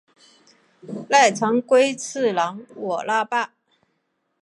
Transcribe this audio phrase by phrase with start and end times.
[1.09, 3.53] 濑长龟次郎我那霸。